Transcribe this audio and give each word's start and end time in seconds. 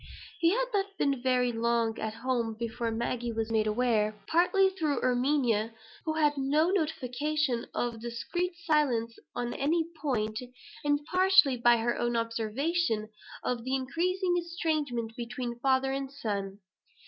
He 0.39 0.49
had 0.49 0.65
not 0.73 0.97
been 0.97 1.21
very 1.21 1.51
long 1.51 1.99
at 1.99 2.15
home 2.15 2.55
before 2.57 2.89
Maggie 2.89 3.31
was 3.31 3.51
made 3.51 3.67
aware, 3.67 4.19
partly 4.25 4.71
through 4.71 4.99
Erminia, 5.01 5.75
who 6.05 6.13
had 6.15 6.37
no 6.39 6.71
notion 6.71 7.67
of 7.75 8.01
discreet 8.01 8.53
silence 8.65 9.19
on 9.35 9.53
any 9.53 9.85
point, 10.01 10.39
and 10.83 11.05
partly 11.05 11.55
by 11.55 11.77
her 11.77 11.95
own 11.99 12.15
observation, 12.15 13.09
of 13.43 13.63
the 13.63 13.75
increasing 13.75 14.37
estrangement 14.39 15.15
between 15.15 15.59
father 15.59 15.91
and 15.91 16.11
son. 16.11 16.61